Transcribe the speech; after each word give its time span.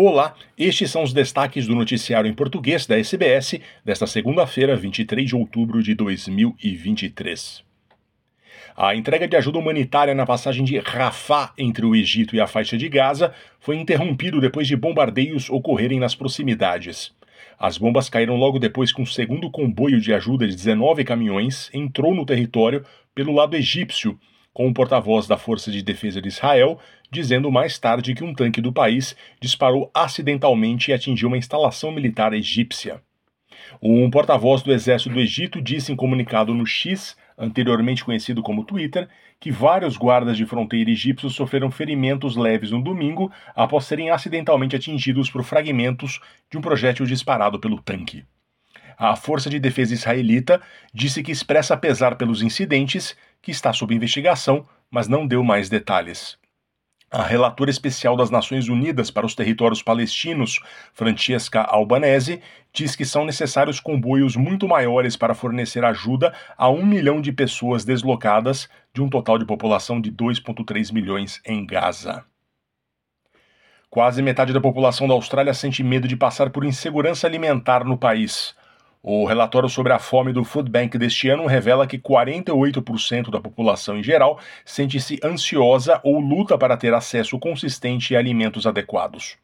Olá, 0.00 0.36
estes 0.56 0.92
são 0.92 1.02
os 1.02 1.12
destaques 1.12 1.66
do 1.66 1.74
noticiário 1.74 2.30
em 2.30 2.32
português 2.32 2.86
da 2.86 2.96
SBS 2.96 3.58
desta 3.84 4.06
segunda-feira, 4.06 4.76
23 4.76 5.26
de 5.26 5.34
outubro 5.34 5.82
de 5.82 5.92
2023. 5.92 7.64
A 8.76 8.94
entrega 8.94 9.26
de 9.26 9.34
ajuda 9.34 9.58
humanitária 9.58 10.14
na 10.14 10.24
passagem 10.24 10.64
de 10.64 10.78
Rafah 10.78 11.52
entre 11.58 11.84
o 11.84 11.96
Egito 11.96 12.36
e 12.36 12.40
a 12.40 12.46
faixa 12.46 12.78
de 12.78 12.88
Gaza 12.88 13.34
foi 13.58 13.74
interrompido 13.74 14.40
depois 14.40 14.68
de 14.68 14.76
bombardeios 14.76 15.50
ocorrerem 15.50 15.98
nas 15.98 16.14
proximidades. 16.14 17.12
As 17.58 17.76
bombas 17.76 18.08
caíram 18.08 18.36
logo 18.36 18.60
depois 18.60 18.92
que 18.92 19.02
um 19.02 19.06
segundo 19.06 19.50
comboio 19.50 20.00
de 20.00 20.14
ajuda 20.14 20.46
de 20.46 20.54
19 20.54 21.02
caminhões 21.02 21.68
entrou 21.74 22.14
no 22.14 22.24
território 22.24 22.86
pelo 23.16 23.34
lado 23.34 23.56
egípcio, 23.56 24.16
com 24.58 24.66
o 24.66 24.74
porta-voz 24.74 25.28
da 25.28 25.36
Força 25.36 25.70
de 25.70 25.80
Defesa 25.84 26.20
de 26.20 26.26
Israel 26.26 26.80
dizendo 27.08 27.48
mais 27.48 27.78
tarde 27.78 28.12
que 28.12 28.24
um 28.24 28.34
tanque 28.34 28.60
do 28.60 28.72
país 28.72 29.14
disparou 29.40 29.88
acidentalmente 29.94 30.90
e 30.90 30.92
atingiu 30.92 31.28
uma 31.28 31.38
instalação 31.38 31.92
militar 31.92 32.32
egípcia. 32.32 33.00
Um 33.80 34.10
porta-voz 34.10 34.60
do 34.60 34.72
exército 34.72 35.14
do 35.14 35.20
Egito 35.20 35.62
disse 35.62 35.92
em 35.92 35.96
comunicado 35.96 36.52
no 36.52 36.66
X, 36.66 37.16
anteriormente 37.38 38.04
conhecido 38.04 38.42
como 38.42 38.64
Twitter, 38.64 39.08
que 39.38 39.52
vários 39.52 39.96
guardas 39.96 40.36
de 40.36 40.44
fronteira 40.44 40.90
egípcios 40.90 41.36
sofreram 41.36 41.70
ferimentos 41.70 42.34
leves 42.34 42.72
no 42.72 42.82
domingo 42.82 43.30
após 43.54 43.84
serem 43.84 44.10
acidentalmente 44.10 44.74
atingidos 44.74 45.30
por 45.30 45.44
fragmentos 45.44 46.18
de 46.50 46.58
um 46.58 46.60
projétil 46.60 47.06
disparado 47.06 47.60
pelo 47.60 47.80
tanque. 47.80 48.24
A 48.98 49.14
Força 49.14 49.48
de 49.48 49.60
Defesa 49.60 49.94
Israelita 49.94 50.60
disse 50.92 51.22
que 51.22 51.30
expressa 51.30 51.76
pesar 51.76 52.16
pelos 52.16 52.42
incidentes, 52.42 53.16
que 53.42 53.50
está 53.50 53.72
sob 53.72 53.94
investigação, 53.94 54.66
mas 54.90 55.08
não 55.08 55.26
deu 55.26 55.42
mais 55.42 55.68
detalhes. 55.68 56.38
A 57.10 57.22
relatora 57.22 57.70
especial 57.70 58.14
das 58.16 58.28
Nações 58.28 58.68
Unidas 58.68 59.10
para 59.10 59.24
os 59.24 59.34
Territórios 59.34 59.82
Palestinos, 59.82 60.60
Francesca 60.92 61.62
Albanese, 61.62 62.42
diz 62.70 62.94
que 62.94 63.06
são 63.06 63.24
necessários 63.24 63.80
comboios 63.80 64.36
muito 64.36 64.68
maiores 64.68 65.16
para 65.16 65.34
fornecer 65.34 65.82
ajuda 65.86 66.34
a 66.54 66.68
um 66.68 66.84
milhão 66.84 67.22
de 67.22 67.32
pessoas 67.32 67.82
deslocadas, 67.82 68.68
de 68.92 69.00
um 69.00 69.08
total 69.08 69.38
de 69.38 69.46
população 69.46 70.02
de 70.02 70.12
2,3 70.12 70.92
milhões 70.92 71.40
em 71.46 71.64
Gaza. 71.64 72.26
Quase 73.88 74.20
metade 74.20 74.52
da 74.52 74.60
população 74.60 75.08
da 75.08 75.14
Austrália 75.14 75.54
sente 75.54 75.82
medo 75.82 76.06
de 76.06 76.14
passar 76.14 76.50
por 76.50 76.62
insegurança 76.62 77.26
alimentar 77.26 77.84
no 77.84 77.96
país. 77.96 78.54
O 79.02 79.24
relatório 79.24 79.68
sobre 79.68 79.92
a 79.92 79.98
fome 79.98 80.32
do 80.32 80.42
Food 80.42 80.68
Bank 80.68 80.98
deste 80.98 81.28
ano 81.28 81.46
revela 81.46 81.86
que 81.86 81.98
48% 81.98 83.30
da 83.30 83.40
população 83.40 83.96
em 83.96 84.02
geral 84.02 84.40
sente-se 84.64 85.20
ansiosa 85.22 86.00
ou 86.02 86.18
luta 86.18 86.58
para 86.58 86.76
ter 86.76 86.92
acesso 86.92 87.38
consistente 87.38 88.16
a 88.16 88.18
alimentos 88.18 88.66
adequados. 88.66 89.36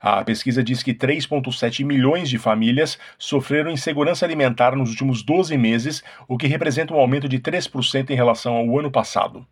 A 0.00 0.22
pesquisa 0.22 0.62
diz 0.62 0.82
que 0.82 0.94
3,7 0.94 1.84
milhões 1.84 2.28
de 2.28 2.38
famílias 2.38 2.98
sofreram 3.18 3.70
insegurança 3.70 4.24
alimentar 4.24 4.76
nos 4.76 4.90
últimos 4.90 5.22
12 5.22 5.56
meses, 5.56 6.04
o 6.28 6.36
que 6.36 6.46
representa 6.46 6.94
um 6.94 6.98
aumento 6.98 7.28
de 7.28 7.38
3% 7.38 8.10
em 8.10 8.14
relação 8.14 8.54
ao 8.54 8.78
ano 8.78 8.90
passado. 8.90 9.46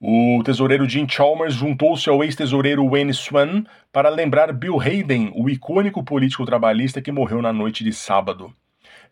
O 0.00 0.40
tesoureiro 0.44 0.88
Jim 0.88 1.08
Chalmers 1.08 1.54
juntou-se 1.54 2.08
ao 2.08 2.22
ex-tesoureiro 2.22 2.88
Wayne 2.88 3.12
Swan 3.12 3.64
para 3.92 4.08
lembrar 4.08 4.52
Bill 4.52 4.80
Hayden, 4.80 5.32
o 5.34 5.50
icônico 5.50 6.04
político 6.04 6.44
trabalhista 6.44 7.02
que 7.02 7.10
morreu 7.10 7.42
na 7.42 7.52
noite 7.52 7.82
de 7.82 7.92
sábado. 7.92 8.54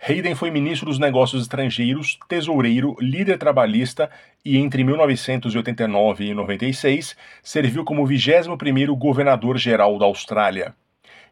Hayden 0.00 0.36
foi 0.36 0.48
ministro 0.48 0.86
dos 0.86 1.00
Negócios 1.00 1.42
Estrangeiros, 1.42 2.16
tesoureiro, 2.28 2.94
líder 3.00 3.36
trabalhista 3.36 4.08
e, 4.44 4.58
entre 4.58 4.84
1989 4.84 6.24
e 6.24 6.34
96, 6.34 7.16
serviu 7.42 7.84
como 7.84 8.06
21º 8.06 8.96
governador-geral 8.96 9.98
da 9.98 10.06
Austrália. 10.06 10.72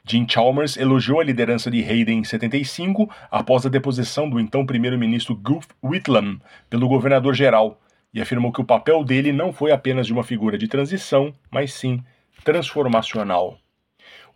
Jim 0.04 0.26
Chalmers 0.28 0.76
elogiou 0.76 1.20
a 1.20 1.24
liderança 1.24 1.70
de 1.70 1.80
Hayden 1.80 2.18
em 2.18 2.24
75, 2.24 3.08
após 3.30 3.64
a 3.64 3.68
deposição 3.68 4.28
do 4.28 4.40
então 4.40 4.66
primeiro-ministro 4.66 5.36
Gough 5.36 5.64
Whitlam 5.80 6.40
pelo 6.68 6.88
governador-geral, 6.88 7.80
e 8.14 8.22
afirmou 8.22 8.52
que 8.52 8.60
o 8.60 8.64
papel 8.64 9.02
dele 9.02 9.32
não 9.32 9.52
foi 9.52 9.72
apenas 9.72 10.06
de 10.06 10.12
uma 10.12 10.22
figura 10.22 10.56
de 10.56 10.68
transição, 10.68 11.34
mas 11.50 11.72
sim 11.74 12.00
transformacional. 12.44 13.58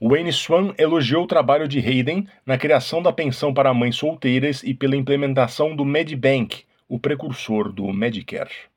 Wayne 0.00 0.32
Swan 0.32 0.74
elogiou 0.76 1.24
o 1.24 1.26
trabalho 1.26 1.68
de 1.68 1.78
Hayden 1.78 2.26
na 2.44 2.58
criação 2.58 3.00
da 3.00 3.12
pensão 3.12 3.54
para 3.54 3.74
mães 3.74 3.96
solteiras 3.96 4.62
e 4.62 4.74
pela 4.74 4.96
implementação 4.96 5.74
do 5.74 5.84
Medibank, 5.84 6.64
o 6.88 6.98
precursor 6.98 7.72
do 7.72 7.92
Medicare. 7.92 8.68